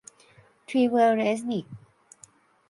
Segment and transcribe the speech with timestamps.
[0.67, 1.65] ทรีเวอร์ เรซนิค